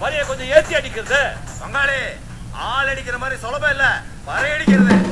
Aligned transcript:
வரியை 0.00 0.26
கொஞ்சம் 0.26 0.46
ஏத்தி 0.46 0.74
அடிக்கிறது. 0.74 1.18
பங்காளி 1.60 1.98
ஆள் 2.52 2.86
அடிக்கிற 2.86 3.18
மாதிரி 3.18 3.40
சுலபம் 3.40 3.70
இல்ல. 3.70 4.00
வரையடிக்கிறது 4.26 4.90
அடிக்கிறது. 4.90 5.09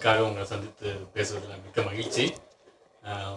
இதற்காக 0.00 0.26
உங்களை 0.26 0.46
சந்தித்து 0.50 0.92
பேசுவதில் 1.14 1.62
மிக்க 1.64 1.82
மகிழ்ச்சி. 1.82 2.24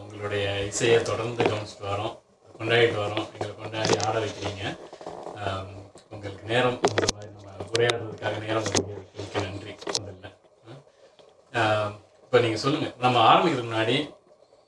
உங்களுடைய 0.02 0.44
இசையை 0.66 1.02
தொடர்ந்து 1.02 1.44
கவனிச்சுட்டு 1.44 1.88
வரோம். 1.94 2.14
கொண்டாடிட்டு 2.60 3.00
வரோம். 3.06 3.26
எங்களை 3.32 3.56
கொண்டாடி 3.56 3.96
ஆட 4.06 4.16
வைக்கிறீங்க. 4.26 4.64
உங்களுக்கு 6.10 6.44
நேரம் 6.52 6.80
இந்த 6.90 7.06
மாதிரி 7.16 7.32
நம்ம 7.36 7.50
உரையாடுறதுக்காக 7.74 8.36
நேரம் 8.46 8.64
மிக்க 9.18 9.40
நன்றி. 9.40 9.74
முதல்ல. 10.04 10.30
இப்போ 12.24 12.40
நீங்கள் 12.46 12.64
சொல்லுங்கள் 12.66 12.94
நம்ம 13.06 13.26
ஆரம்பிக்கிறதுக்கு 13.34 13.72
முன்னாடி 13.74 13.98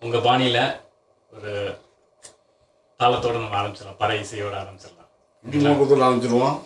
உங்கள் 0.04 0.26
பாணியில் 0.28 0.62
ஒரு 1.38 1.54
தாளத்தோட 3.00 3.36
நம்ம 3.40 3.56
ஆரம்பிச்சிடலாம். 3.62 4.02
பறை 4.04 4.20
இசையோட 4.26 4.58
ஆரம்பிச்சிடலாம். 4.64 5.10
ஆரம்பிச்சிருவோம். 6.10 6.60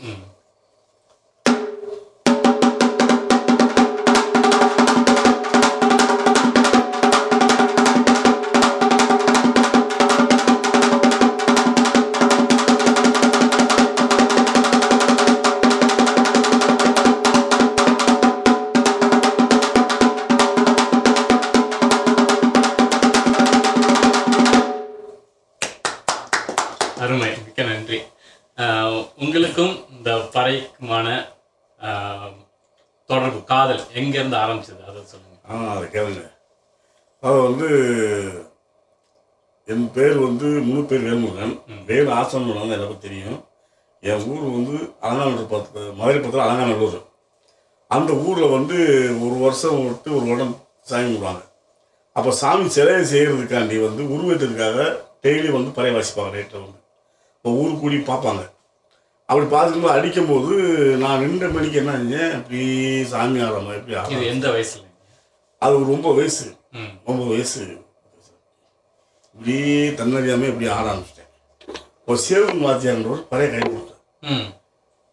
தொடர்பு 33.11 33.39
காதல் 33.43 33.83
எங்கேருந்து 33.99 34.37
ஆரம்பிச்சது? 34.43 34.81
அதை 34.89 35.01
சொல்லுங்க. 35.11 35.35
ஆ 35.49 35.73
அதை 35.73 35.85
கேளுங்க. 35.93 36.23
அது 37.23 37.37
வந்து 37.47 37.67
என் 39.73 39.91
பேர் 39.91 40.17
வந்து 40.17 40.47
முழு 40.67 40.81
பேர் 40.83 41.05
வேல்முருகன். 41.07 41.53
வேலு 41.85 42.09
ஆசனம் 42.11 42.55
தான் 42.59 42.75
எனக்கு 42.77 42.97
தெரியும். 42.97 43.39
என் 44.01 44.25
ஊர் 44.31 44.43
வந்து 44.57 44.75
அலங்காநல்லூர் 45.01 45.51
பக்கத்து 45.51 45.81
மதுரை 45.99 46.15
பக்கத்தில் 46.15 46.45
அலங்காநல்லூர். 46.45 46.99
அந்த 47.87 48.11
ஊரில் 48.13 48.55
வந்து 48.57 48.77
ஒரு 49.25 49.35
வருஷம் 49.43 49.79
விட்டு 49.85 50.09
ஒரு 50.17 50.25
வருடம் 50.29 50.55
சாமி 50.81 51.07
கும்பிடுவாங்க. 51.07 51.43
அப்போ 52.15 52.31
சாமி 52.41 52.67
சிலையை 52.75 53.03
செய்கிறதுக்காண்டி 53.13 53.77
வந்து 53.87 54.03
உருவத்திற்காக 54.15 54.77
டெய்லி 55.23 55.49
வந்து 55.57 55.71
பறைய 55.77 55.93
வாசிப்பாங்க 55.97 56.33
நைட்டில் 56.35 56.65
வந்து. 56.65 56.79
இப்போ 57.35 57.51
ஊர் 57.61 57.79
கூடி 57.81 57.95
பார்ப்பாங்க. 57.95 58.43
அப்படி 59.29 59.45
பார்த்துட்டு 59.53 59.89
அடிக்கும்போது 59.95 60.53
நான் 61.01 61.19
நின்ற 61.23 61.47
மணிக்கு 61.55 61.77
என்ன 61.81 61.95
செஞ்சேன் 61.97 62.31
இப்படி 62.37 62.61
சாமி 63.11 63.39
ஆடுற 63.39 63.59
மாதிரி 63.65 63.79
இப்படி 63.81 63.97
ஆடுறேன். 63.97 64.15
இது 64.15 64.31
எந்த 64.33 64.47
வயசுல? 64.55 64.83
அது 65.61 65.83
ரொம்ப 65.93 66.13
வயசு. 66.19 66.45
ரொம்ப 67.09 67.23
வயசு. 67.33 67.61
இப்படி 69.35 69.55
தன்னறியாமல் 69.99 70.51
இப்படி 70.53 70.67
ஆட 70.77 70.85
ஆரம்பிச்சிட்டேன். 70.93 71.29
ஒரு 72.05 72.19
சேவன் 72.27 72.63
வாத்தியார்ன்றவர் 72.65 73.27
பறைய 73.31 73.49
கை 73.53 73.61
கொடுத்தேன். 73.65 74.01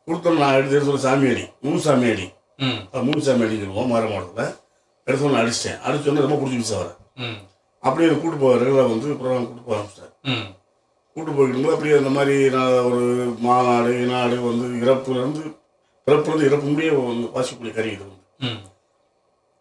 கொடுத்தோம் 0.09 0.41
நான் 0.43 0.57
எடுத்து 0.59 0.77
எடுத்து 0.77 0.93
ஒரு 0.93 1.03
சாமி 1.07 1.29
அடி 1.31 1.45
மூணு 1.65 1.81
சாமி 1.87 2.09
அடி. 2.11 2.27
மூணு 3.09 3.23
சாமி 3.27 3.45
அடின்னு 3.45 3.65
சொல்லுவோம் 3.65 3.93
மர 3.95 4.05
மாவட்டத்தில் 4.13 4.55
எடுத்து 5.07 5.27
ஒன்று 5.27 5.43
அடிச்சிட்டேன். 5.43 5.81
அடிச்சோன்னே 5.87 6.25
ரொம்ப 6.27 6.39
பிடிச்சிருச்சு 6.43 6.77
அவரை. 6.79 6.93
அப்படியே 7.83 8.09
கூட்டு 8.23 8.39
போவார் 8.43 8.63
ரெகுலராக 8.65 8.93
வந்து 8.95 9.09
ப்ரோக்ராம் 9.21 9.49
கூட்டு 9.49 9.65
போக 9.67 9.77
ஆரம்பிச்சிட்டார். 9.79 10.15
ம். 10.33 10.47
கூட்டு 11.17 11.33
போய்க்கும்போது 11.33 11.75
அப்படியே 11.75 11.99
இந்த 11.99 12.11
மாதிரி 12.11 12.35
நான் 12.51 12.87
ஒரு 12.89 13.03
மாநாடு 13.39 13.93
நாடு 14.11 14.37
வந்து 14.43 14.67
இறப்புலேருந்து 14.83 15.43
பிறப்புலேருந்து 16.07 16.49
இறப்பு 16.49 16.67
முடிய 16.67 16.91
வந்து 16.99 17.29
வாசிக்கூடிய 17.35 17.73
இது 17.89 18.05
வந்து. 18.05 18.21
ம். 18.41 18.59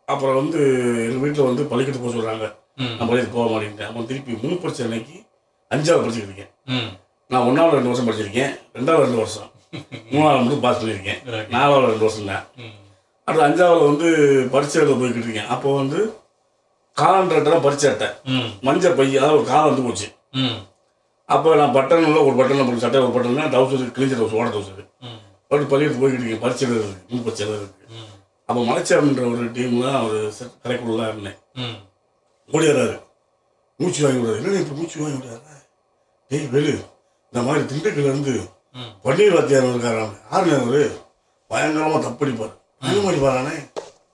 அப்புறம் 0.08 0.36
வந்து 0.36 0.60
எங்கள் 1.06 1.24
வீட்டில் 1.24 1.48
வந்து 1.48 1.64
பள்ளிக்கூடத்து 1.64 2.04
போக 2.04 2.14
சொல்கிறாங்க 2.16 2.46
நான் 2.90 3.10
பள்ளிக்கூடத்து 3.10 3.38
போக 3.38 3.48
மாட்டேங்கிட்டேன் 3.52 3.88
அப்புறம் 3.88 4.08
திருப்பி 4.08 4.38
மூணு 4.44 4.56
பரிச்சை 4.56 4.84
அன்னைக்கு 4.84 5.16
அஞ்சாவது 5.72 6.46
ம். 6.74 6.90
நான் 7.30 7.48
ஒன்றாவது 7.48 7.78
ரெண்டு 7.78 7.92
வருஷம் 7.92 8.08
படிச்சிருக்கேன். 8.08 8.52
ரெண்டாவது 8.74 9.06
ரெண்டு 9.06 9.18
வருஷம். 9.18 9.50
மூணாவது 10.12 10.42
மட்டும் 10.42 10.62
பாஸ் 10.62 10.82
பண்ணியிருக்கேன். 10.82 11.22
நாலாவது 11.50 11.88
ரெண்டு 11.88 12.06
வருஷம் 12.06 12.30
தான் 12.30 12.46
அடுத்து 13.28 13.48
அஞ்சாவது 13.48 13.82
வந்து 13.86 14.08
பரிச்சை 14.52 14.78
எழுத 14.82 14.94
போய்கிட்டு 14.94 15.28
இருக்கேன். 15.28 15.50
அப்போ 15.50 15.70
வந்து 15.76 16.00
காலாண்டு 16.98 17.36
அட்டை 17.38 17.52
தான் 17.52 17.66
பரிச்சை 17.66 17.88
அட்டை. 17.90 18.10
மஞ்சள் 18.62 18.96
பை 18.96 19.08
அதாவது 19.18 19.38
ஒரு 19.38 19.48
காலம் 19.48 19.70
வந்து 19.70 19.86
போச்சு. 19.88 20.08
ம். 20.34 20.58
அப்போ 21.30 21.50
நான் 21.56 21.76
பட்டனில் 21.76 22.26
ஒரு 22.26 22.36
பட்டன் 22.40 22.66
போட்டு 22.66 22.84
சட்டை 22.84 23.00
ஒரு 23.02 23.14
பட்டன் 23.16 23.40
தான் 23.40 23.54
டவுசர் 23.54 23.96
கிழிஞ்ச 23.96 24.16
டவுசர் 24.16 24.40
ஓட 24.40 24.50
டவுசர் 24.50 24.84
போட்டு 25.52 25.66
பள்ளிக்கூடத்து 25.72 26.02
போய்கிட்டு 26.02 26.44
பரிச்சை 26.44 26.66
எழுதுறதுக்கு 26.68 27.06
மூணு 27.12 27.24
பரிச்சை 27.26 27.44
எழுதுறதுக்கு 27.46 27.84
ம் 27.94 28.12
அப்போ 28.50 28.62
மலைச்சாமின்ற 28.64 29.22
ஒரு 29.32 29.46
டீமில் 29.56 29.88
ஒரு 30.06 30.18
செட் 30.32 30.58
கலைக்குள்ளலாம் 30.64 31.10
இருந்தேன். 31.12 31.38
ஓடி 32.50 32.66
வர்றாரு. 32.68 32.96
மூச்சு 33.80 34.02
வாங்கி 34.04 34.20
விடுறாரு. 34.20 34.40
என்ன 34.42 34.60
இப்போ 34.62 34.76
மூச்சு 34.76 34.98
வாங்கி 35.00 35.18
விடுறாரு? 35.18 35.56
டேய் 36.32 36.50
வெளு 36.54 36.74
இந்த 37.34 37.42
மாதிரி 37.48 37.64
திண்டுக்கல்ல 37.72 38.12
இருந்து 38.12 38.34
ம். 38.76 38.92
பன்னீர் 39.06 39.36
வாத்தியார் 39.36 39.68
இருக்காராம். 39.68 40.14
யாருன்னு 40.26 40.58
அவரு 40.60 40.84
பயங்கரமாக 41.52 42.02
தப்படிப்பார். 42.06 42.54
அந்த 42.82 43.00
மாதிரி 43.02 43.22
பாரானே 43.24 43.56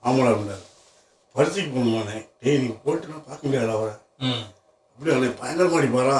ஆமாடா 0.04 0.30
அப்படின்னாரு 0.32 0.64
பரிசைக்கு 1.34 1.70
போகணுமானே. 1.70 2.16
டேய் 2.40 2.60
நீ 2.62 2.70
போயிட்டுனா 2.84 3.18
பார்க்க 3.28 3.46
முடியாது 3.48 3.72
அவரை? 3.76 3.94
ம். 4.22 4.42
அப்படி 4.92 5.12
அவனை 5.14 5.30
பயங்கரமாக 5.34 5.80
அடிப்பாரா? 5.80 6.18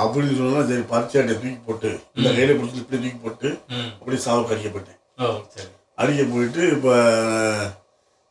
அப்படின்னு 0.00 0.34
சொன்னா 0.36 0.62
சரி 0.66 0.84
பரிச்சாட்டை 0.90 1.34
தூக்கி 1.34 1.58
போட்டு 1.62 1.90
இந்த 2.16 2.28
கையில 2.30 2.56
பிடிச்சி 2.56 2.80
இப்படி 2.80 2.98
தூக்கி 2.98 3.20
போட்டு 3.20 3.48
ம். 3.72 3.90
அப்படி 3.94 4.18
சாவுக்கு 4.24 4.54
அடிக்கப்பட்டேன் 4.54 4.98
அடிக்க 5.98 6.22
போயிட்டு 6.28 6.62
இப்போ 6.74 6.92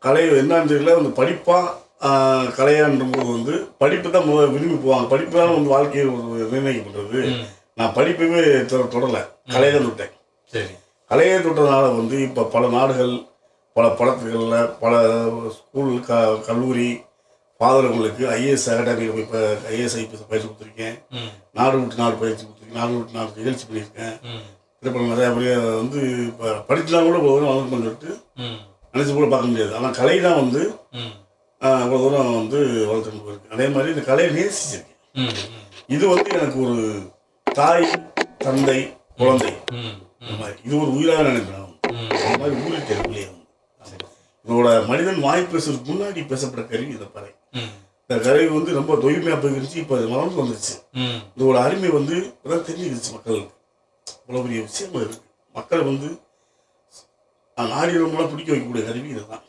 கலை 0.03 0.21
என்னன்னு 0.37 0.71
தெரியல 0.71 0.97
அந்த 0.97 1.13
படிப்பா 1.17 1.59
ஆஹ், 2.01 2.49
கலையான்றபோது 2.57 3.29
வந்து 3.31 3.53
படிப்பு 3.79 4.09
தான் 4.09 4.27
முதல்ல 4.27 4.51
விரும்பி 4.51 4.77
போவாங்க. 4.77 5.07
படிப்பு 5.09 5.35
தான் 5.35 5.49
வந்து 5.51 5.69
வாழ்க்கையை 5.69 6.05
ஒரு 6.11 6.21
நிர்ணயிக்கப்படுறது 6.45 7.21
நான் 7.77 7.95
படிப்பவே 7.97 8.41
தொ- 8.69 8.87
தொடலை. 8.93 9.21
கலையை 9.47 9.71
தான் 9.73 9.87
தொட்டேன். 9.87 10.13
சரி. 10.53 10.71
கலையை 11.11 11.35
தொட்டதுனால 11.37 11.85
வந்து 11.95 12.15
இப்போ 12.23 12.43
பல 12.53 12.67
நாடுகள் 12.69 13.13
பல 13.75 13.87
படத்துகளில் 13.95 14.71
பல 14.79 14.93
ஸ்கூல் 15.57 15.91
க 16.01 16.13
கல்லூரி 16.47 16.87
ஃபாதர்களுக்கு 17.59 18.23
ஐஏஎஸ் 18.35 18.67
அகாடமியில் 18.73 19.21
இப்போ 19.23 19.39
ஐஏஎஸ் 19.71 19.95
ஐபிஎஸ் 19.99 20.29
பயிற்சி 20.29 20.47
கொடுத்துருக்கேன் 20.47 20.95
நாடு 21.57 21.75
விட்டு 21.79 22.01
நாடு 22.01 22.15
பயிற்சி 22.21 22.43
கொடுத்துருக்கேன். 22.43 22.77
நாடு 22.79 22.93
விட்டு 22.95 23.17
நாடு 23.17 23.39
நிகழ்ச்சி 23.39 23.65
பண்ணியிருக்கேன். 23.65 24.13
ம். 24.29 24.43
திருப்பி 24.83 25.07
நிறைய 25.11 25.29
அப்படியே 25.31 25.53
வந்து 25.79 25.99
இப்போ 26.27 26.49
படிக்கலாம் 26.69 27.07
கூட 27.07 27.17
இவ்வளோ 27.19 27.33
தூரம் 27.37 27.73
சொல்லிட்டு 27.73 28.11
ம். 28.43 28.57
நினச்சி 28.93 29.13
கூட 29.13 29.27
பார்க்க 29.33 29.49
முடியாது. 29.51 29.73
ஆனால் 29.79 29.97
கலை 29.99 30.15
தான் 30.19 30.39
வந்து 30.41 30.61
அவ்வளோ 31.61 31.99
தூரம் 32.03 32.37
வந்து 32.37 32.59
வளர்த்துட்டு 32.89 33.25
போயிருக்கு. 33.25 33.53
அதே 33.55 33.65
மாதிரி 33.67 33.93
இந்த 33.95 34.03
கலையை 34.09 34.29
நேசிச்சிருக்கேன். 34.37 35.35
இது 35.89 36.05
வந்து 36.13 36.29
எனக்கு 36.37 36.57
ஒரு 36.65 36.77
தாய் 37.47 37.87
தந்தை 38.45 38.79
குழந்தை. 39.19 39.51
இது 40.67 40.73
ஒரு 40.83 40.91
உயிராக 40.97 41.27
நினைக்கிறேன் 41.29 41.65
அந்த 42.19 42.37
மாதிரி 42.41 42.55
உள்ளே 42.61 42.79
வந்து. 43.25 43.25
இதோட 44.45 44.69
மனிதன் 44.89 45.23
வாய் 45.25 45.49
பேசுறதுக்கு 45.51 45.91
முன்னாடி 45.91 46.21
பேசப்பட்ட 46.29 46.63
கருவி 46.69 46.91
இந்த 46.95 47.07
பறை 47.15 47.29
ம் 47.29 47.38
இந்த 47.53 48.19
கருவி 48.23 48.47
வந்து 48.49 48.71
ரொம்ப 48.73 48.93
தொய்மையாக 48.95 49.39
போயிருச்சு 49.41 49.75
இப்போ 49.75 49.95
மறந்து 50.11 50.41
வந்துருச்சு. 50.41 50.75
ம். 50.93 51.19
இதோட 51.35 51.57
அருமை 51.59 51.89
வந்து 51.89 52.15
இப்பதான் 52.27 52.65
தெரிஞ்சுக்கிச்சு 52.67 53.11
மக்களுக்கு. 53.13 53.53
இவ்வளோ 54.21 54.41
பெரிய 54.43 54.61
விஷயங்கள் 54.61 55.01
இருக்கு. 55.01 55.19
மக்கள் 55.55 55.83
வந்து 55.83 56.09
நாடி 57.57 57.93
ரொம்பலாம் 57.97 58.29
துடிக்க 58.29 58.51
வைக்கக்கூடிய 58.51 58.83
கருவி 58.85 59.09
இதுதான். 59.09 59.43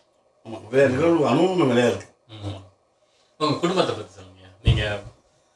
ஆமாம் 0.47 0.63
நிறைய 0.65 0.89
நிகழ்வு 0.89 1.27
அனுபவம் 1.27 1.73
நிறையா 1.73 1.89
இருக்கு. 1.89 2.09
ம். 2.35 2.59
உங்க 3.41 3.55
குடும்பத்தை 3.59 3.95
பத்தி 3.95 4.13
சொல்லுங்க. 4.15 4.45
நீங்க 4.65 4.83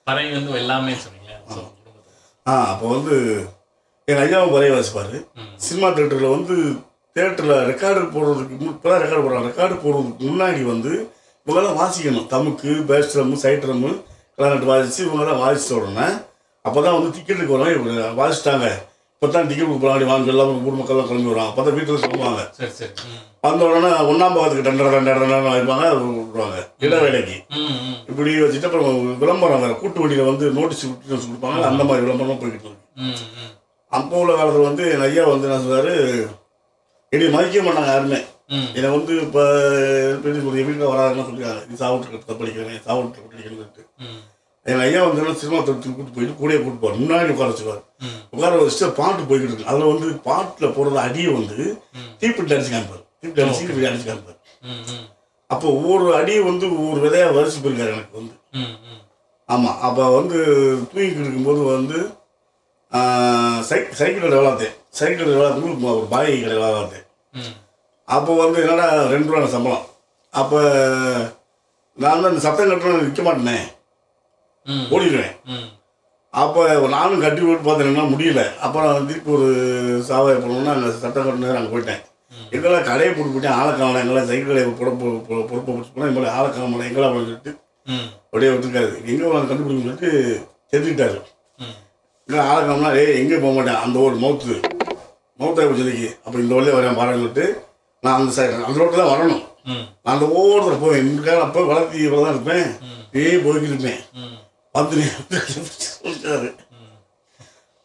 பறை 0.06 0.24
வந்து 0.32 0.58
எல்லாமே 0.58 0.94
சொன்னீங்க 0.96 1.22
So, 1.46 1.58
உங்க 1.60 1.70
குடும்பத்தை 1.78 2.10
பத்தி. 2.10 2.40
ஆ 2.46 2.54
அப்போ 2.72 2.86
வந்து 2.88 3.14
எங்கள் 4.08 4.22
ஐயாவும் 4.24 4.54
பறைய 4.54 4.72
வாசிப்பார். 4.74 5.14
சினிமா 5.56 5.88
தேட்டரில் 5.88 6.34
வந்து 6.36 6.54
தேட்டரில் 7.16 7.56
ரெக்கார்டு 7.70 8.00
போடுறதுக்கு 8.14 8.54
இப்போ 8.70 8.96
ரெக்கார்டு 8.98 9.24
போடுறாங்க. 9.26 9.50
ரெக்கார்டு 9.50 9.76
போடுறதுக்கு 9.84 10.30
முன்னாடி 10.30 10.62
வந்து 10.64 10.92
இவங்கெல்லாம் 11.46 11.78
வாசிக்கணும். 11.80 12.26
தமுக்கு 12.32 12.70
bass 12.90 13.12
drum 13.12 13.42
side 13.42 13.62
drum 13.64 13.90
clarinet 14.38 14.70
வாசிச்சு 14.70 15.00
இவங்கெல்லாம் 15.06 15.42
வாசித்த 15.44 15.74
உடனே 15.78 16.06
அப்போ 16.64 16.78
தான் 16.84 16.96
வந்து 16.96 17.10
டிக்கெட்டுக்கு 17.16 17.54
வரோம். 17.54 17.72
இவங்க 17.74 18.04
வாசிச்சிட்டாங்க. 18.20 18.68
இப்போ 19.14 19.26
தான் 19.34 19.48
டிக்கெட் 19.48 19.68
கொடுக்குறாங்க 19.68 20.06
வாங்க 20.10 20.30
எல்லாம் 20.32 20.52
ஊர் 20.68 20.78
மக்கள்லாம் 20.78 21.08
கிளம்பி 21.10 21.30
வருவாங்க. 21.30 21.50
அப்போ 21.52 21.62
தான் 21.66 21.76
வீட்டில் 21.78 22.02
சொல்லுவாங்க. 22.04 22.40
சரி 22.58 22.72
சரி. 22.78 22.92
ம். 23.08 23.20
வந்த 23.46 23.62
உடனே 23.68 23.90
ஒன்றாம் 24.10 24.36
பாகத்துக்கு 24.36 24.68
ரெண்டரை 24.68 24.90
ரெண்டரை 24.94 25.26
வைப்பாங்க 25.46 25.84
அது 25.92 26.00
விடுவாங்க 26.06 26.58
இடைவேளைக்கு 26.86 27.36
ம் 27.58 27.74
ம் 27.82 27.98
இப்படி 28.10 28.30
வச்சுட்டு 28.42 28.68
அப்புறம் 28.70 28.88
விளம்பரம் 29.22 29.62
வேறு. 29.64 29.74
கூட்டு 29.82 30.02
வண்டியில் 30.02 30.30
வந்து 30.30 30.46
நோட்டீஸ் 30.58 30.84
கொடுப்பாங்க. 31.26 31.60
அந்த 31.70 31.84
மாதிரி 31.90 32.04
விளம்பரம் 32.06 32.40
போய்கிட்டு 32.42 32.68
இருக்கு. 32.68 32.80
அப்போ 33.92 34.16
உள்ள 34.22 34.32
காலத்தில் 34.38 34.68
வந்து 34.70 34.84
ஐயா 35.06 35.24
வந்து 35.32 35.48
என்ன 35.48 35.60
சொல்றாரு? 35.66 35.92
என்னை 37.12 37.26
மதிக்க 37.36 37.62
மாட்டாங்க 37.66 37.90
யாருமே. 37.94 38.20
என்னை 38.74 38.88
வந்து 38.90 39.12
இப்போ 39.22 39.42
வீட்டில் 40.24 40.90
வராதுன்னு 40.90 41.26
சொல்லியிருக்காங்க 41.26 41.62
நீ 41.68 41.76
சாப்பிட்டு 41.76 42.12
கட்டத்தை 42.12 42.36
படிக்கிறேன் 42.40 42.84
சாப்பிட்டு 42.86 43.26
படிக்கிறேன்ட்டு 43.26 43.84
என் 44.66 44.82
ஐயா 44.82 45.00
வந்து 45.06 45.40
சினிமா 45.40 45.58
தொழில் 45.62 45.96
கூட்டு 45.96 46.12
போயிட்டு 46.12 46.34
கூடயே 46.36 46.58
கூட்டு 46.58 46.78
போவார். 46.82 47.00
முன்னாடி 47.00 47.32
உட்கார 47.32 47.48
வச்சுக்குவார். 47.50 47.82
உட்கார 48.32 48.52
வச்சுட்டு 48.58 48.86
பாட்டு 48.98 49.26
போய்கிட்டு 49.28 49.50
இருக்கு. 49.50 49.70
அதில் 49.70 49.90
வந்து 49.90 50.06
பாட்டில் 50.28 50.74
போடுற 50.76 51.00
அடியை 51.02 51.30
வந்து 51.32 51.56
ம். 51.94 52.06
தீப்பிட்டு 52.20 52.54
அடிச்சு 52.56 52.72
காமிப்பார். 52.72 53.02
தீப்பிட்டு 53.20 53.42
அடிச்சு 53.44 53.64
இப்படி 53.66 53.88
அடிச்சு 53.88 54.08
காமிப்பார். 54.08 54.38
அப்போ 55.50 55.66
ஒவ்வொரு 55.74 56.06
அடியும் 56.16 56.48
வந்து 56.48 56.66
ஒவ்வொரு 56.76 57.00
விதையாக 57.00 57.34
வரிசை 57.36 57.58
போயிருக்காரு 57.60 57.94
எனக்கு 57.96 58.18
வந்து. 58.20 58.34
ம் 58.54 58.72
ம். 58.86 59.00
ஆமாம் 59.48 59.78
அப்போ 59.80 60.04
வந்து 60.18 60.38
தூங்கிட்டு 60.84 61.22
இருக்கும்போது 61.22 61.62
வந்து 61.70 61.98
சைக் 63.68 63.94
சைக்கிள் 63.98 64.24
கடை 64.24 64.38
விளாத்தேன் 64.38 64.74
சைக்கிள் 64.92 65.22
கடை 65.22 65.36
விளாத்துக்கு 65.36 65.92
ஒரு 65.94 66.06
பாய் 66.06 66.32
கடை 66.42 66.56
விளாத்தேன் 66.58 67.06
அப்போ 68.08 68.32
வந்து 68.40 68.58
என்னடா 68.62 68.86
ரெண்டு 69.12 69.30
ரூபா 69.30 69.48
சம்பளம்? 69.52 69.84
அப்போ 70.34 70.58
நான் 71.98 72.22
தான் 72.22 72.32
இந்த 72.32 72.42
சத்தம் 72.44 72.70
கட்டணும் 72.70 73.02
விற்க 73.02 73.22
மாட்டேனே. 73.22 73.56
ம். 74.66 74.86
ஓடிடுவேன். 74.94 75.34
அப்போ 76.34 76.60
நானும் 76.94 77.22
கட்டி 77.24 77.40
போட்டு 77.42 77.66
பார்த்தேன்னா 77.66 78.04
முடியல. 78.12 78.42
அப்புறம் 78.60 79.06
திருப்பி 79.06 79.30
ஒரு 79.36 79.48
சாவாய் 80.08 80.42
போனோம்னா 80.42 80.74
அங்கே 80.74 80.90
சட்டம் 80.96 81.26
கட்டினு 81.26 81.58
அங்கே 81.58 81.72
போயிட்டேன். 81.74 82.02
எங்கெல்லாம் 82.54 82.88
கடையை 82.88 83.10
போட்டு 83.10 83.32
போயிட்டேன் 83.34 83.58
ஆளக்காமலை 83.58 84.00
எங்கெல்லாம் 84.00 84.28
சைக்கிள் 84.30 84.50
கடையை 84.50 84.70
பொறுப்பு 84.72 85.06
பொறுப்பை 85.28 85.58
பிடிச்சி 85.66 85.92
போனால் 85.92 86.10
எங்களை 86.10 86.30
ஆளக்காமலை 86.38 86.86
எங்கெல்லாம் 86.88 87.16
சொல்லிட்டு 87.20 87.52
ம். 87.86 88.06
அப்படியே 88.24 88.50
விட்டுருக்காரு. 88.52 88.92
எங்கே 89.10 89.32
வந்து 89.32 89.50
கண்டுபிடிக்க 89.50 89.84
சொல்லிட்டு 89.84 90.10
தெரிஞ்சுக்கிட்டாரு 90.72 91.18
இல்லை 92.28 92.40
ஆளக்காமனா 92.50 92.90
ஏய் 93.00 93.18
எங்கே 93.20 93.38
போக 93.38 93.52
மாட்டேன். 93.54 93.80
அந்த 93.84 93.96
ஒரு 93.98 94.16
மவுத்து. 94.16 94.54
மவுத்தாய் 95.40 95.68
போச்சுக்கு 95.68 96.10
அப்போ 96.24 96.36
இந்த 96.38 96.54
வழியே 96.54 96.74
வரேன் 96.76 96.98
சொல்லிட்டு 97.14 97.46
நான் 98.04 98.18
அந்த 98.18 98.32
சைடு 98.36 98.66
அந்த 98.66 98.78
ரோட்டில் 98.80 99.02
தான் 99.02 99.12
வரணும். 99.12 99.42
நான் 100.02 100.14
அந்த 100.14 100.26
ஓரத்தில் 100.40 100.82
போவேன். 100.82 101.04
இந்த 101.10 101.36
அப்போ 101.46 101.60
வளர்த்தி 101.70 101.98
இவ்வளோ 102.06 102.22
தான் 102.24 102.34
இருப்பேன். 102.36 102.68
ஏ 103.20 103.24
போய்கிட்டு 103.44 103.72
இருப்பேன். 103.72 104.00
வந்து 104.78 104.96
சொல்லிட்டாரு. 105.96 106.48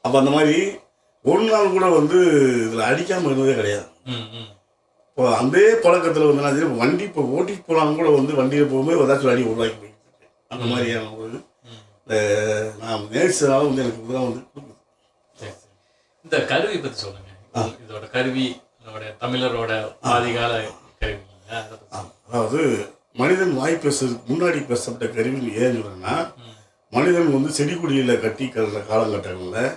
அப்போ 0.06 0.16
அந்த 0.22 0.32
மாதிரி 0.38 0.58
ஒரு 1.26 1.44
நாள் 1.52 1.74
கூட 1.76 1.86
வந்து 1.98 2.18
இதில் 2.66 2.88
அடிக்காமல் 2.90 3.30
இருந்ததே 3.30 3.56
கிடையாது. 3.60 3.88
இப்போ 5.10 5.24
அந்த 5.42 5.58
பழக்கத்தில் 5.86 6.28
வந்து 6.30 6.46
நான் 6.46 6.82
வண்டி 6.82 7.04
இப்போ 7.10 7.22
ஓட்டிட்டு 7.36 7.68
போனாலும் 7.70 8.00
கூட 8.00 8.10
வந்து 8.18 8.40
வண்டியில் 8.40 8.72
போகும்போது 8.74 9.04
ஏதாச்சும் 9.06 9.32
அடி 9.34 9.44
உருவாக்கி 9.52 9.78
போயிட்டு 9.82 10.28
அந்த 10.54 10.64
மாதிரியான 10.72 11.12
ஒரு 11.24 11.38
நான் 12.82 13.10
நேசிச்சதால 13.16 13.66
வந்து 13.68 13.84
எனக்கு 13.84 14.02
இதுதான் 14.04 14.28
வந்து 14.28 14.42
இந்த 16.26 16.38
கருவி 16.52 16.78
பத்தி 16.84 16.98
சொல்லுங்க. 17.04 17.30
இதோட 17.84 18.06
கருவி 18.16 18.46
தமிழரோட 19.22 19.72
ஆதிகால. 20.12 20.54
அதாவது 22.28 22.62
மனிதன் 23.16 23.54
வாய் 23.54 23.82
பேசுறதுக்கு 23.84 24.30
முன்னாடி 24.32 24.60
பேசப்பட்ட 24.66 25.06
கருவி 25.16 25.40
ஏன் 25.58 25.78
சொல்றேன்னா 25.78 26.16
மனிதன் 26.94 27.34
வந்து 27.34 27.50
செடி 27.52 27.74
கொடியில் 27.76 28.22
கட்டி 28.22 28.46
கட்டுற 28.48 28.82
காலகட்டங்களில் 28.88 29.72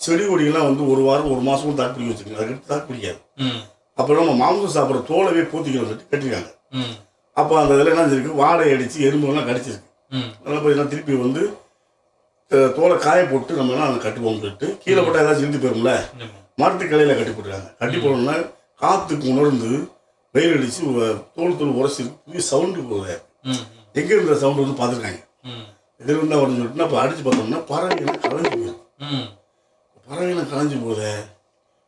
செடி 0.00 0.24
கொடியெல்லாம் 0.24 0.68
வந்து 0.68 0.82
ஒரு 0.88 1.02
வாரம் 1.02 1.32
ஒரு 1.32 1.40
மாதமும் 1.40 1.78
தாக்கு 1.78 1.94
பிடிக்க 1.94 2.12
வச்சுருக்காங்க 2.12 2.44
அதுக்கு 2.44 2.68
தாக்கு 2.68 2.88
பிடிக்காது. 2.88 3.18
ம். 3.38 3.60
அப்புறம் 3.98 4.20
நம்ம 4.20 4.36
மாംസം 4.42 4.70
சாப்பிட்ற 4.76 5.02
தோலவே 5.10 5.42
போத்திக்கணும் 5.52 5.90
கட்டி 5.90 6.06
கட்டிருக்காங்க. 6.06 6.50
அப்போ 7.36 7.54
அந்த 7.60 7.74
இதில் 7.74 7.92
என்ன 7.92 8.04
செஞ்சிருக்கு 8.04 8.40
வாடகை 8.40 8.72
அடித்து 8.74 9.04
எறும்புலாம் 9.06 9.48
கடிச்சிருக்கு. 9.50 9.88
ம். 10.12 10.30
அதெல்லாம் 10.34 10.62
பார்த்தீங்கன்னா 10.62 10.92
திருப்பி 10.94 11.16
வந்து 11.24 11.42
தோலை 12.76 12.96
காய 12.98 13.20
போட்டு 13.24 13.52
நம்ம 13.56 13.72
எல்லாம் 13.72 13.88
அதை 13.88 14.00
கட்டுவோம்னு 14.00 14.42
சொல்லிட்டு 14.42 14.66
கீழே 14.82 15.00
போட்டால் 15.00 15.22
ஏதாச்சும் 15.24 15.44
இருந்து 15.44 15.62
போயிரும்ல? 15.62 15.92
ஆமா. 16.58 16.62
மரத்து 16.62 16.84
கிளையில 16.86 17.14
கட்டி 17.14 17.32
போட்டுருக்காங்க 17.32 17.70
கட்டி 17.80 17.98
போடணும்னா 17.98 18.34
காற்றுக்கு 18.80 19.26
உணர்ந்து 19.32 19.70
வெயில் 20.34 20.54
அடித்து 20.54 20.82
தோல் 21.34 21.58
தோல் 21.58 21.76
உரசிருக்கு 21.78 22.18
புதிய 22.24 22.42
சவுண்டு 22.50 22.84
போகுது 22.90 23.14
எங்கே 23.94 24.12
இருந்த 24.14 24.36
சவுண்டு 24.40 24.62
வந்து 24.62 24.78
பார்த்துருக்காங்க. 24.78 25.20
இதில் 26.00 26.16
இருந்தால் 26.16 26.40
வரும்னு 26.40 26.60
சொல்லிட்டு 26.60 26.84
அப்போ 26.84 26.98
அடித்து 27.00 27.22
பார்த்தோம்னா 27.24 27.60
பறவைலாம் 27.68 28.22
கலைஞ்சு 28.24 28.50
போயிடும் 28.54 28.80
ம். 29.08 29.26
பறவைலாம் 30.06 30.50
கலைஞ்சு 30.52 30.76
போகுதே. 30.80 31.12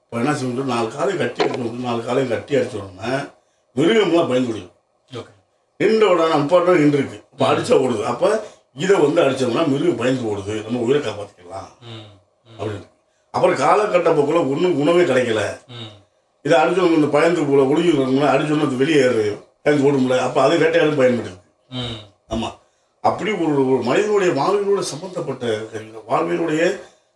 இப்போ 0.02 0.16
என்ன 0.20 0.32
செய்யணும் 0.36 0.72
நாலு 0.72 0.88
காலையும் 0.92 1.22
கட்டி 1.22 1.40
அடிச்சு 1.44 1.86
நாலு 1.86 2.02
காலையும் 2.02 2.32
கட்டி 2.32 2.58
அடிச்சோடனே 2.58 3.12
மிருகம்லாம் 3.76 4.30
பயந்து 4.30 4.62
ஓகே. 5.12 5.32
நின்ற 5.80 6.04
உடனே 6.12 6.36
முப்பாட்டம் 6.42 6.80
நின்று 6.82 7.00
இருக்கு 7.00 7.18
இப்போ 7.32 7.46
அடிச்சா 7.48 7.74
ஓடுது. 7.84 8.04
அப்போ 8.12 8.28
இதை 8.76 8.96
வந்து 9.02 9.20
அடிச்சோம்னா 9.24 9.64
மிருகம் 9.72 10.00
பயந்து 10.00 10.28
ஓடுது. 10.30 10.54
நம்ம 10.64 10.82
உயிரை 10.86 11.00
காப்பாற்றிக்கலாம் 11.02 11.70
அப்படின்னு. 12.56 12.86
அப்புறம் 13.36 13.60
காலகட்ட 13.60 14.08
போக்குள்ள 14.10 14.40
ஒன்றும் 14.50 14.78
உணவே 14.80 15.02
கிடைக்கல. 15.04 15.40
இதை 16.44 16.56
அடிச்சவங்க 16.58 16.98
இந்த 16.98 17.10
பயந்து 17.12 17.46
போல 17.46 17.62
ஒளிஞ்சுக்கணும்னா 17.70 18.28
அடிச்சோம்னா 18.32 18.66
அது 18.66 18.82
வெளியே 18.82 19.02
பயந்து 19.62 19.86
ஓடும்ல 19.86 20.16
அப்போ 20.26 20.40
அதை 20.42 20.56
வேட்டையாடும் 20.58 21.00
பயன்படுது. 21.00 21.38
ஆமாம் 22.28 22.54
அப்படி 23.04 23.30
ஒரு 23.44 23.62
ஒரு 23.64 23.82
மனிதனுடைய 23.84 24.30
வாழ்வினோட 24.38 24.82
சம்பந்தப்பட்ட 24.90 25.42
கருவிகள். 25.66 26.06
வாழ்வினுடைய 26.08 26.62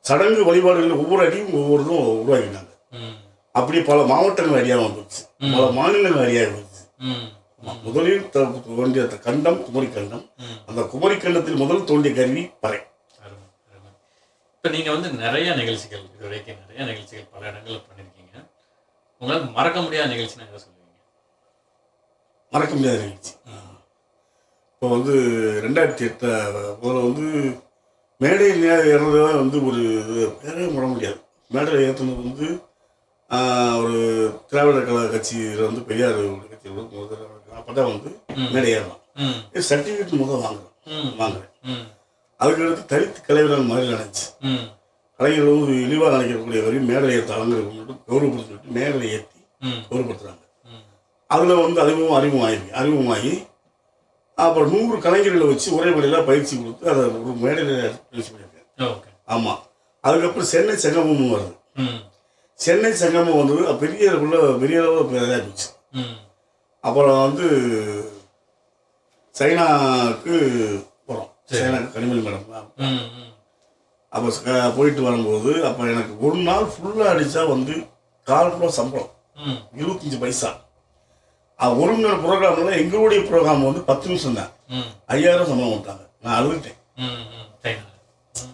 சடங்கு 0.04 0.42
வழிபாடுகள் 0.44 1.00
ஒவ்வொரு 1.00 1.22
அடியும் 1.26 1.54
ஒவ்வொருதும் 1.56 2.02
உருவாக்கினாங்க 2.16 2.68
அப்படி 3.54 3.78
பல 3.82 4.00
மாவட்டங்கள் 4.06 4.60
அடியாக 4.60 4.84
வந்துச்சு 4.84 5.22
பல 5.54 5.64
மாநிலங்கள் 5.72 6.24
அடியாக 6.24 6.66
ஆமா, 7.62 7.72
முதலில் 7.84 8.28
தோன்றிய 8.30 9.02
கண்டம் 9.24 9.58
குமரி 9.64 9.88
கண்டம் 9.88 10.22
ம். 10.42 10.54
அந்த 10.68 10.80
குமரி 10.92 11.16
கண்டத்தில் 11.16 11.60
முதல் 11.62 11.84
தோன்றிய 11.84 12.12
கருவி 12.14 12.42
பறை. 12.60 12.78
இப்போ 14.64 14.70
நீங்கள் 14.70 14.94
வந்து 14.94 15.10
நிறைய 15.18 15.54
நிகழ்ச்சிகள் 15.54 16.02
இது 16.06 16.24
வரைக்கும் 16.24 16.58
நிறைய 16.62 16.84
நிகழ்ச்சிகள் 16.84 17.30
பல 17.30 17.48
இடங்களில் 17.48 17.84
பண்ணியிருக்கீங்க 17.84 18.34
உங்களால் 19.20 19.46
மறக்க 19.50 19.78
முடியாத 19.80 20.08
நிகழ்ச்சினா 20.08 20.44
எதை 20.46 20.58
சொல்லுவீங்க? 20.58 20.98
மறக்க 22.52 22.72
முடியாத 22.74 22.98
நிகழ்ச்சி. 23.02 23.32
இப்போ 24.72 24.88
வந்து 24.88 25.14
ரெண்டாயிரத்தி 25.62 26.04
எட்டு 26.04 26.28
முதல்ல 26.82 27.04
வந்து 27.04 27.24
மேடையில் 28.20 28.64
ஏ- 28.64 28.86
ஏறுறதுலாம் 28.92 29.36
வந்து 29.36 29.58
ஒரு 29.66 29.82
பேரவே 30.40 30.66
முட 30.70 30.86
முடியாது. 30.86 31.18
மேடையில் 31.50 31.86
ஏற்றுனது 31.86 32.22
வந்து 32.22 32.48
ஒரு 33.78 33.98
திராவிடர் 34.48 34.86
கழக 34.86 35.10
கட்சியில் 35.10 35.66
வந்து 35.66 35.82
பெரியார் 35.82 36.20
கட்சியோட 36.44 36.84
முதல் 36.94 37.24
அப்போ 37.54 37.72
தான் 37.72 37.90
வந்து 37.92 38.10
மேடை 38.50 38.70
ஏறலாம். 38.72 39.00
சர்டிஃபிகேட் 39.68 40.20
முதல் 40.22 40.44
வாங்குறேன். 40.44 40.68
வாங்குறேன் 41.18 41.48
அதுக்கடுத்து 42.40 42.84
தலித் 42.90 43.20
கலைவரால் 43.26 43.68
மாதிரி 43.68 43.86
நினைச்சு 43.92 44.24
கலைஞர்கள் 45.20 45.54
வந்து 45.54 45.74
இழிவாக 45.84 46.12
நினைக்கக்கூடிய 46.14 46.60
வரையும் 46.64 46.88
மேடையை 46.90 47.16
ஏற்ற 47.16 47.32
அலங்கரிக்க 47.36 47.72
மட்டும் 47.78 47.98
கௌரவப்படுத்தி 48.08 48.46
சொல்லிட்டு 48.46 48.76
மேடையை 48.76 49.10
ஏற்றி 49.16 49.40
ம். 49.62 49.80
அதில் 51.30 51.60
வந்து 51.60 51.80
அறிமுகம் 51.82 52.16
அறிமுகமாயிருக்கு 52.18 52.76
அறிமுகமாகி 52.78 53.32
அப்புறம் 54.38 54.70
நூறு 54.74 54.96
கலைஞர்களை 55.04 55.46
வச்சு 55.48 55.68
ஒரே 55.76 55.90
மேடையில் 55.90 56.26
பயிற்சி 56.26 56.54
கொடுத்து 56.56 56.84
அதை 56.90 57.02
ஒரு 57.18 57.34
மேடையில் 57.42 57.74
பயிற்சி 58.06 58.30
பண்ணியிருக்கேன் 58.30 58.86
ஓகே. 58.86 59.10
ஆமாம் 59.28 59.60
அதுக்கப்புறம் 60.04 60.50
சென்னை 60.50 60.74
சங்கமமும் 60.78 61.32
வருது. 61.32 61.54
சென்னை 62.58 62.90
சங்கமம் 62.94 63.38
வந்தது 63.38 63.74
பெரிய 63.82 64.10
அளவுல 64.10 64.32
பெரிய 64.58 64.78
அளவில் 64.82 65.18
இதாக 65.18 65.40
போச்சு. 65.42 65.68
அப்புறம் 66.84 67.20
வந்து 67.20 67.46
சைனாவுக்கு 69.34 70.36
சைனா 71.50 71.78
கனிமொழி 71.94 72.22
மேடம். 72.26 72.44
அப்போ 74.12 74.28
போயிட்டு 74.76 75.02
வரும்போது 75.02 75.50
அப்போ 75.66 75.82
எனக்கு 75.94 76.12
ஒரு 76.26 76.38
நாள் 76.48 76.66
ஃபுல்லாக 76.74 77.12
அடித்தா 77.12 77.42
வந்து 77.48 77.74
கால் 78.26 78.52
ஃபுல்லாக 78.52 78.76
சம்பளம். 78.78 79.10
ம். 79.46 79.60
இருபத்தஞ்சி 79.80 80.18
பைசா. 80.20 80.50
ஒரு 81.80 81.92
மணி 81.92 82.04
நேரம் 82.04 82.24
ப்ரோக்ராம்ல 82.24 82.76
எங்களுடைய 82.82 83.20
ப்ரோக்ராம் 83.22 83.64
வந்து 83.64 83.80
பத்து 83.90 84.06
நிமிஷம் 84.06 84.38
தான். 84.38 84.52
ஐயாயிரம் 85.06 85.46
சம்பளம் 85.46 85.72
கொடுத்தாங்க. 85.72 86.04
நான் 86.22 86.38
அழுதுட்டேன். 86.40 86.78
ம் 86.96 87.20
ம். 87.36 87.48
சைனா 87.62 87.86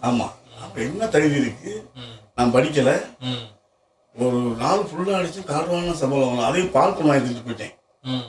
ஆமாம் 0.01 0.33
அப்போ 0.63 0.79
என்ன 0.81 1.07
தகுதி 1.07 1.37
இருக்கு? 1.43 1.73
நான் 2.35 2.53
படிக்கலை. 2.53 2.95
ஒரு 4.15 4.39
நாள் 4.63 4.87
ஃபுல்லாக 4.89 5.19
அடித்து 5.19 5.41
கார்வான 5.41 5.93
சம்பளம் 5.93 6.39
அதையும் 6.39 6.71
வாங்கி 6.71 7.27
தந்துட்டு 7.27 7.47
போயிட்டேன். 7.47 7.75
ம். 8.03 8.27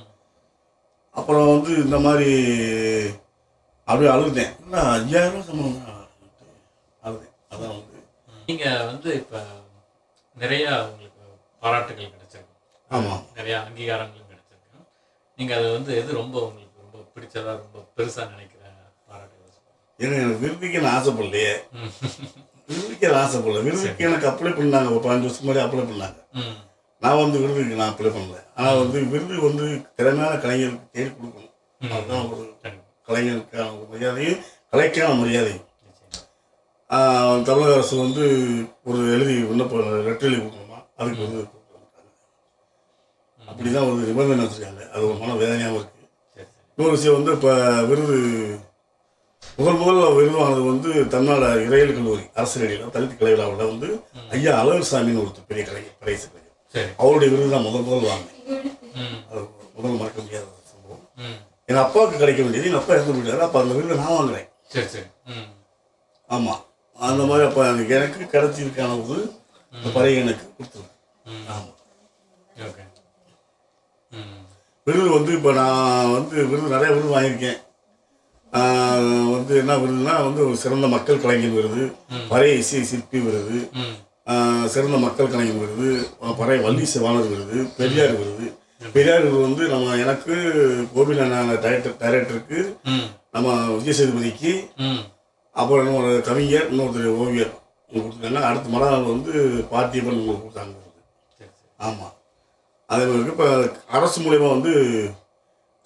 அப்புறம் 1.16 1.46
வந்து 1.46 1.70
இந்த 1.84 1.98
மாதிரி 1.98 2.30
அப்படியே 3.88 4.10
அழுதுட்டேன். 4.14 4.52
இல்லை 4.64 4.80
ஐயாயிரம் 4.94 5.46
சம்பளம் 5.48 5.78
தான் 5.84 6.02
அழுதேன். 7.02 7.34
அதான் 7.52 7.74
வந்து. 7.76 7.98
நீங்க 8.48 8.64
வந்து 8.90 9.08
இப்ப 9.22 9.42
நிறைய 10.36 10.66
உங்களுக்கு 10.88 11.24
பாராட்டுகள் 11.62 12.12
கிடைச்சிருக்கு. 12.14 12.54
ஆமாம் 12.90 13.22
நிறைய 13.38 13.54
அங்கீகாரங்களும் 13.66 14.30
கிடைச்சிருக்கு. 14.30 14.80
நீங்க 15.38 15.52
அது 15.58 15.66
வந்து 15.76 15.90
எது 16.00 16.20
ரொம்ப 16.20 16.36
உங்களுக்கு 16.46 16.84
ரொம்ப 16.84 16.98
பிடிச்சதா 17.14 17.52
ரொம்ப 17.62 17.84
பெருசா 17.96 18.22
நினைக்கிற 18.34 18.62
பாராட்டுகள். 19.08 19.36
ஏன்னா 20.02 20.16
எனக்கு 20.22 20.42
விருதுக்கு 20.44 20.84
நான் 20.84 20.96
ஆசைப்படலையே. 20.98 21.54
விருதுக்கு 22.70 23.12
நான் 23.12 23.22
ஆசைப்படல. 23.24 23.62
விருதுக்கு 23.68 24.06
எனக்கு 24.08 24.30
அப்ளை 24.30 24.52
பண்ணாங்க. 24.58 24.90
ஒரு 24.94 25.02
பதினஞ்சு 25.06 25.28
வருஷம் 25.28 25.46
முன்னாடி 25.46 25.62
அப்ளை 25.66 25.84
பண்ணாங்க. 25.90 26.20
நான் 27.02 27.22
வந்து 27.22 27.40
விருதுக்கு 27.42 27.80
நான் 27.80 27.92
அப்ளை 27.94 28.10
பண்ணல. 28.16 28.38
ஆனால் 28.58 28.80
வந்து 28.82 28.98
விருது 29.14 29.40
வந்து 29.48 29.66
திறமையான 29.98 30.36
கலைஞருக்கு 30.44 30.94
தேடி 30.96 31.10
கொடுக்கணும். 31.10 31.54
அதுதான் 31.96 32.30
ஒரு 32.36 32.46
கலைஞருக்கான 33.08 33.66
மரியாதையும் 33.86 34.40
கலைக்கான 34.72 35.14
மரியாதையும் 35.20 35.64
தமிழக 37.46 37.72
அரசு 37.74 37.94
வந்து 37.98 38.24
ஒரு 38.84 39.00
எழுதி 39.14 39.34
விண்ணப்பம் 39.48 39.80
லெட்டர் 40.06 40.28
எழுதி 40.28 40.40
கொடுக்கணுமா? 40.40 40.78
அதுக்கு 40.98 41.24
வந்து 41.24 41.40
அப்படி 43.42 43.68
தான் 43.70 43.86
ஒரு 43.88 44.08
நிபந்தனை 44.08 44.44
வச்சுருக்காங்க 44.44 44.82
அது 44.92 45.02
ஒரு 45.06 45.18
மன 45.20 45.36
வேதனையாகவும் 45.40 45.78
இருக்குது 45.78 45.96
இன்னொரு 46.78 46.94
விஷயம் 46.96 47.16
வந்து 47.16 47.32
இப்போ 47.36 47.52
விருது 47.88 48.16
முதல் 49.58 49.80
முதல்ல 49.80 50.08
விருது 50.16 50.36
வாங்கினது 50.38 50.64
வந்து 50.70 50.90
தமிழ்நாடு 51.12 51.46
இறையல் 51.66 51.94
கல்லூரி 51.94 52.24
அரசு 52.34 52.56
கலையில் 52.56 52.92
தலித் 52.94 53.18
கலை 53.18 53.32
விழாவில் 53.34 53.70
வந்து 53.70 53.88
ஐயா 54.32 54.52
அழகர்சாமின்னு 54.60 55.22
ஒருத்தர் 55.22 55.48
பெரிய 55.50 55.64
கலைஞர் 55.64 55.98
பரிசு 56.02 56.26
கலைஞர் 56.26 56.94
அவருடைய 57.00 57.28
விருது 57.32 57.50
தான் 57.50 57.66
முதல் 57.66 57.86
முதல் 57.86 58.08
வாங்கினேன். 58.08 58.34
ம். 58.98 59.18
அது 59.28 59.42
முதல் 59.76 60.00
மறக்க 60.00 60.18
முடியாத 60.20 60.46
சம்பவம். 60.70 61.04
எங்கள் 61.68 61.84
அப்பாவுக்கு 61.84 62.16
கிடைக்க 62.18 62.40
வேண்டியது 62.42 62.68
எங்கள் 62.68 62.80
அப்பா 62.80 62.94
இறந்து 62.94 63.14
போயிட்டாரு. 63.14 63.46
அப்போ 63.46 63.58
அந்த 63.60 63.72
விருதை 63.74 63.96
நான் 63.96 64.14
வாங்குறேன். 64.14 64.46
சரி 64.68 64.88
சரி. 64.88 65.08
ம். 65.30 65.48
ஆமாம் 66.30 66.62
அந்த 66.98 67.22
மாதிரி 67.24 67.44
அப்போ 67.48 67.62
எனக்கு 67.90 68.22
கிடைச்சிருக்கான 68.32 68.96
ஒரு 69.04 69.18
இந்த 69.72 69.88
பறையனுக்கு 69.96 70.46
கொடுத்துருக்கேன் 70.50 70.96
ம். 71.26 71.44
ஆமாம் 71.48 71.74
ஓகே. 72.66 72.84
விருது 74.86 75.08
வந்து 75.14 75.32
இப்போ 75.36 75.50
நான் 75.54 76.12
வந்து 76.12 76.36
விருது 76.50 76.74
நிறைய 76.74 76.90
விருது 76.92 77.14
வாங்கியிருக்கேன். 77.14 77.58
வந்து 79.32 79.54
என்ன 79.60 79.72
விருதுனா 79.78 80.14
வந்து 80.22 80.40
ஒரு 80.44 80.56
சிறந்த 80.56 80.86
மக்கள் 80.92 81.22
கலைஞர் 81.22 81.56
விருது 81.56 81.82
பறை 82.28 82.50
இசை 82.58 82.80
சிற்பி 82.84 83.18
விருது 83.24 83.58
சிறந்த 84.68 84.96
மக்கள் 84.98 85.30
கலைஞர் 85.30 85.60
விருது 85.62 85.88
பறை 86.38 86.56
வள்ளி 86.64 86.86
சிவானர் 86.92 87.28
விருது 87.32 87.58
பெரியார் 87.76 88.16
விருது 88.16 88.46
பெரியார் 88.80 89.26
வந்து 89.46 89.62
நம்ம 89.72 89.94
எனக்கு 90.02 90.34
கோபிநாத 90.94 91.54
டைரக்டர் 91.64 91.96
டைரக்டருக்கு 92.02 92.58
நம்ம 93.34 93.54
விஜய் 93.78 93.96
சேதுபதிக்கு 93.98 94.52
அப்புறம் 95.56 95.86
இன்னொரு 95.86 96.10
கவிஞர் 96.28 96.68
இன்னொருத்தர் 96.70 97.16
ஓவியர் 97.22 97.52
கொடுத்துருக்காங்க. 97.90 98.40
அடுத்த 98.48 98.72
மறுநாள் 98.72 99.12
வந்து 99.14 99.32
பார்த்திபன் 99.72 100.18
உங்களுக்கு 100.20 100.44
கொடுத்தாங்க. 100.44 100.74
விருது 100.78 101.02
சரி 101.38 101.50
சரி. 101.60 101.72
ஆமாம் 101.86 102.14
அதே 102.88 103.04
மாதிரி 103.08 103.32
இப்போ 103.34 103.48
அரசு 103.96 104.18
மூலயமா 104.20 104.48
வந்து 104.56 104.72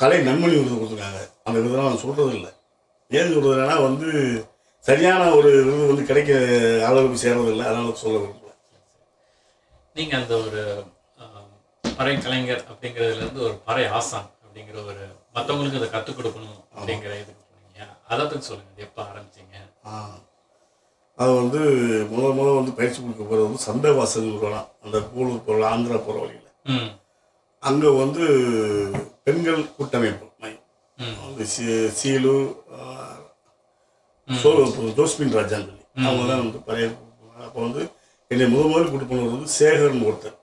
கலை 0.01 0.19
நன்மணி 0.29 0.55
விருது 0.59 0.79
கொடுத்துருக்காங்க. 0.79 1.21
அந்த 1.47 1.57
விருதெல்லாம் 1.59 1.91
நான் 1.91 2.03
சொல்கிறது 2.05 2.35
இல்லை 2.39 2.53
ஏன் 3.11 3.35
சொல்கிறதுனா 3.35 3.77
வந்து 3.89 4.09
சரியான 4.85 5.23
ஒரு 5.39 5.51
விருது 5.67 5.91
வந்து 5.93 6.09
கிடைக்க 6.11 6.33
அளவுக்கு 6.89 7.19
சேர்றதில்லை. 7.25 7.65
அதனால 7.69 7.95
சொல்ல 8.05 8.17
விரும்பல. 8.23 8.53
நீங்க 9.97 10.15
அந்த 10.21 10.35
ஒரு 10.45 10.61
பறை 11.99 12.15
கலைஞர் 12.25 12.65
அப்படிங்கிறதுல 12.71 13.23
இருந்து 13.23 13.41
ஒரு 13.49 13.57
பறை 13.69 13.85
ஆசான் 13.99 14.29
அப்படிங்கிற 14.45 14.77
ஒரு 14.91 15.05
மத்தவங்களுக்கு 15.37 15.81
அதை 15.81 15.89
கற்றுக் 15.95 16.19
கொடுக்கணும் 16.19 16.61
அப்படிங்கிற 16.75 17.13
இதுக்கு 17.23 17.43
போனீங்க 17.51 17.83
அதை 18.13 18.23
பத்தி 18.25 18.47
சொல்லுங்க. 18.49 18.73
அது 18.75 18.87
எப்போ 18.89 19.01
ஆரம்பிச்சீங்க? 19.11 19.55
அது 21.19 21.33
வந்து 21.41 21.61
முதல் 22.13 22.37
முதல் 22.39 22.59
வந்து 22.61 22.75
பயிற்சி 22.79 22.99
கொடுக்க 22.99 23.23
போகிறது 23.23 23.47
வந்து 23.47 23.67
சந்தைவாசல் 23.69 24.27
நிறுவனம் 24.29 24.69
அந்த 24.85 24.97
கூலூர் 25.13 25.47
போகிற 25.49 25.65
ஆந்திரா 25.73 25.99
போகிற 26.07 26.19
வழியில். 26.25 26.91
அங்கே 27.63 27.91
வந்து 28.03 28.23
பெண்கள் 29.27 29.61
கூட்டமைப்பு. 29.77 30.27
மையம் 30.43 31.51
சி 31.55 31.65
சீலு 31.99 32.35
சோ 34.29 34.51
ஜோஸ்பின் 34.99 35.37
ராஜான்னு 35.39 35.69
சொல்லி 35.71 35.85
அவங்க 36.07 36.25
தான் 36.31 36.43
வந்து 36.45 36.61
பழைய 36.69 36.87
அப்போ 37.47 37.59
வந்து 37.67 37.83
என்னை 38.31 38.47
முதல் 38.55 38.71
முதல் 38.73 38.91
கூட்டு 38.91 39.07
போனவர் 39.11 39.35
வந்து 39.37 39.51
சேகர்னு 39.59 40.09
ஒருத்தர். 40.11 40.37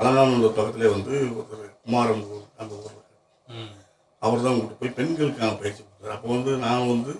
அலங்காநல்லூர் 0.00 0.56
பக்கத்துலேயே 0.56 0.90
வந்து 0.92 1.12
ஒருத்தர் 1.30 1.72
குமாரன் 1.82 2.24
ஊர் 2.28 2.46
அந்த 2.58 2.72
ஊரில் 2.76 3.02
அவர் 4.22 4.44
தான் 4.44 4.56
கூட்டு 4.56 4.76
போய் 4.76 4.96
பெண்களுக்கான 4.96 5.56
பயிற்சி 5.58 5.80
கொடுத்தாரு. 5.80 6.14
அப்போ 6.14 6.28
வந்து 6.32 6.52
நான் 6.64 6.90
வந்து 6.90 7.12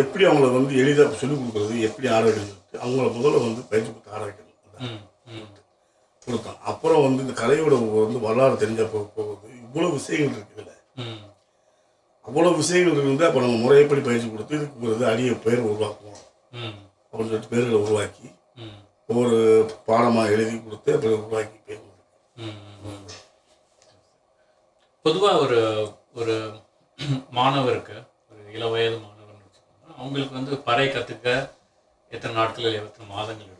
எப்படி 0.00 0.24
அவங்கள 0.26 0.48
வந்து 0.54 0.72
எளிதாக 0.80 1.18
சொல்லிக் 1.20 1.40
கொடுக்குறது 1.40 1.74
எப்படி 1.88 2.06
வைக்கிறது 2.16 2.54
அவங்கள 2.78 3.06
முதல்ல 3.14 3.44
வந்து 3.44 3.62
பயிற்சி 3.70 3.90
கொடுத்து 3.90 4.14
ஆட 4.14 4.22
வைக்கணும் 4.24 4.46
அதான் 4.66 4.84
ம் 4.88 4.98
ம். 5.34 5.46
கொடுத்தோம் 6.26 6.58
அப்புறம் 6.70 7.04
வந்து 7.04 7.22
இந்த 7.24 7.34
கலையோட 7.40 7.74
வந்து 8.00 8.24
வரலாறு 8.26 8.62
தெரிஞ்ச 8.62 8.82
போகுது. 8.88 9.34
இவ்வளோ 9.62 9.88
விஷயங்கள் 9.94 10.38
இருக்குதுல்ல 10.38 10.74
அவ்வளோ 12.24 12.50
விஷயங்கள் 12.56 12.98
இருந்து 12.98 13.26
அப்போ 13.26 13.40
நம்ம 13.40 13.58
முறைப்படி 13.62 14.02
பயிற்சி 14.02 14.28
கொடுத்து 14.28 14.56
இதுக்கு 14.58 15.10
அடிய 15.10 15.36
பேர் 15.44 15.66
உருவாக்குவோம். 15.66 16.20
அப்படின்னு 17.12 17.30
சொல்லிட்டு 17.30 17.52
பேர்களை 17.52 17.78
உருவாக்கி 17.84 18.26
ஒவ்வொரு 19.08 19.36
பாடமாக 19.86 20.32
எழுதி 20.34 20.56
கொடுத்து 20.58 20.90
அப்புறம் 20.94 21.20
உருவாக்கி 21.20 21.76
ம் 22.36 22.58
பொதுவாக 25.04 25.38
ஒரு 25.44 25.58
ஒரு 26.20 26.34
மாணவருக்கு 27.38 27.96
ஒரு 28.30 28.42
இள 28.56 28.64
வயது 28.72 28.96
மாணவர்னு 29.04 29.44
வச்சுக்கோங்க 29.44 29.94
அவங்களுக்கு 29.98 30.38
வந்து 30.38 30.62
பறை 30.68 30.86
கற்றுக்க 30.88 31.28
எத்தனை 32.12 32.34
நாட்கள் 32.38 32.66
இல்லை 32.66 32.80
எத்தனை 32.80 33.08
மாதங்கள் 33.14 33.48
இருக்கும் 33.48 33.56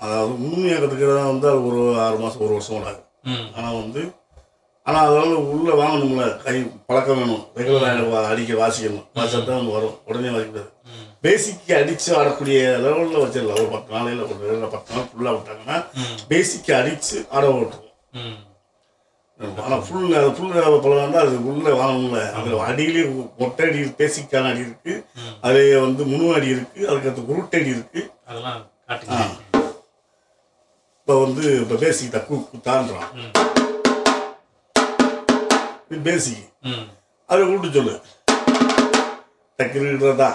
அதாவது 0.00 0.32
முழுமையாக 0.42 0.80
கற்றுக்கிறதா 0.80 1.24
வந்து 1.30 1.48
அது 1.52 1.60
ஒரு 1.70 1.82
ஆறு 2.04 2.18
மாதம் 2.22 2.44
ஒரு 2.46 2.56
வருஷம் 2.56 2.88
ஆகும் 2.90 3.06
ஆனால் 3.56 3.78
வந்து 3.82 4.02
ஆனால் 4.86 5.06
அது 5.06 5.14
வந்து 5.16 5.38
உள்ளே 5.54 5.72
வாங்கணும்ல 5.80 6.26
கை 6.44 6.54
பழக்கம் 6.88 7.18
வேணும். 7.20 7.42
ரெகுலராக 7.56 8.20
அடிக்க 8.28 8.52
வாசிக்கணும். 8.60 9.06
வாசிச்சா 9.16 9.40
தான் 9.40 9.58
வந்து 9.60 9.74
வரும். 9.74 9.96
உடனே 10.08 10.30
வாசிக்கூடாது 10.34 10.70
பேசிக்கு 11.24 11.72
அடித்து 11.76 12.10
ஆடக்கூடிய 12.18 12.58
லெவலில் 12.82 13.22
வச்சிடலாம் 13.22 13.60
ஒரு 13.60 13.70
பத்து 13.72 13.94
நாளையில் 13.94 14.22
ஒரு 14.24 14.34
பத்து 14.74 14.92
நாள் 14.94 15.08
ஃபுல்லாக 15.08 15.32
விட்டாங்கன்னா 15.36 15.78
பேசிக்கு 16.28 16.72
அடித்து 16.76 17.16
ஆட 17.30 17.44
ஓட்டுரும் 17.54 17.86
ம். 18.20 18.36
ஆனால் 19.60 19.82
ஃபுல் 19.82 20.14
அது 20.18 20.30
ஃபுல் 20.36 20.54
பழம் 20.84 21.12
தான் 21.12 21.24
அது 21.24 21.36
உள்ளே 21.50 21.72
வாங்கணும்ல 21.80 22.20
அதில் 22.38 22.64
அடியிலே 22.64 23.02
ஒட்டை 23.38 23.66
அடி 23.66 23.80
பேசிக்கான 23.98 24.50
அடி 24.50 24.62
இருக்கு. 24.64 24.94
அதுலேயே 25.42 25.76
வந்து 25.84 26.02
முழு 26.04 26.32
அடி 26.36 26.48
இருக்கு 26.54 26.80
அதுக்கடுத்து 26.88 27.28
உருட்டடி 27.30 27.70
இருக்கு. 27.70 28.00
அதெல்லாம் 28.26 28.58
இப்போ 30.98 31.14
வந்து 31.20 31.44
இப்போ 31.60 31.76
பேசிக் 31.76 32.14
தக்கு 32.14 32.38
குத்தான்றான். 32.48 33.12
பேசிக் 36.04 36.44
அதை 37.28 37.42
உருட்டு 37.44 37.70
சொல்லு. 37.72 37.94
தக்கிறதா 39.58 40.30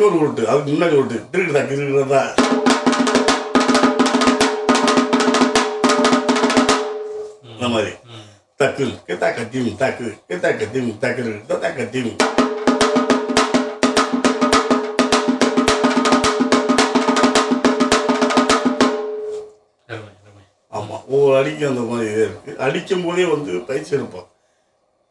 இன்னொரு 0.00 0.18
உருட்டு 0.20 0.42
அதுக்கு 0.50 0.72
முன்னாடி 0.72 0.94
உருட்டு 0.98 1.18
திருக்கு 1.32 1.56
தக்கிறதா 1.56 2.22
இந்த 7.50 7.68
மாதிரி. 7.74 7.92
தக்கு 8.60 8.86
கெத்தா 9.08 9.28
கத்தியும் 9.38 9.78
தக்கு 9.82 10.08
கெத்தா 10.30 10.50
கத்தியும் 10.60 10.92
தக்கு 11.04 11.24
தத்தா 11.50 11.70
கத்தியும் 11.78 12.18
ஆமாம் 20.72 21.04
ஒவ்வொரு 21.14 21.34
அடிக்கும் 21.38 21.70
அந்த 21.70 21.82
மாதிரி 21.90 22.08
இதே 22.12 22.24
இருக்குது 22.26 22.58
அடிக்கும் 22.66 23.04
போதே 23.06 23.24
வந்து 23.32 23.52
பயிற்சி 23.68 23.92
எடுப்போம். 23.96 24.28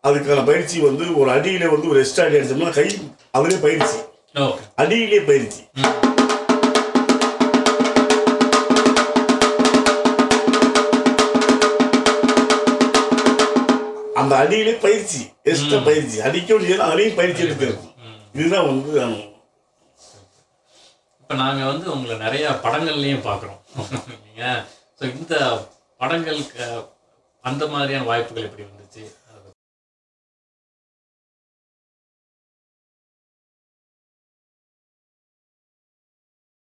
அதுக்கான 0.03 0.43
பயிற்சி 0.49 0.77
வந்து 0.87 1.05
ஒரு 1.21 1.29
அடியில 1.35 1.71
வந்து 1.73 1.89
ஒரு 1.93 1.99
எக்ஸ்ட்ரா 2.03 2.25
அடி 2.27 2.37
அடிச்சோம்னா 2.39 2.75
கை 2.77 2.87
அதுலேயே 3.37 3.59
பயிற்சி. 3.67 3.97
அடியிலே 4.77 5.19
பயிற்சி 5.23 5.61
ம் 5.77 5.95
அந்த 14.15 14.33
அடியிலே 14.39 14.73
பயிற்சி 14.79 15.19
எக்ஸ்ட்ரா 15.45 15.77
பயிற்சி 15.85 16.17
அடிக்க 16.21 16.49
முடியாது 16.55 16.83
அதுலேயும் 16.85 17.15
பயிற்சி 17.15 17.41
எடுக்கிறது 17.45 17.77
இதுதான் 18.35 18.67
வந்து 18.67 18.89
இப்போ 21.21 21.35
நாங்கள் 21.41 21.67
வந்து 21.67 21.87
உங்களை 21.91 22.15
நிறைய 22.17 22.45
படங்கள்லையும் 22.63 23.25
பார்க்குறோம் 23.25 23.59
ஸோ 24.99 25.05
இந்த 25.11 25.35
படங்கள் 25.99 26.39
க- 26.51 26.83
அந்த 27.43 27.63
மாதிரியான 27.67 28.05
வாய்ப்புகள் 28.05 28.47
எப்படி 28.47 28.65
வந்துச்சு 28.65 29.03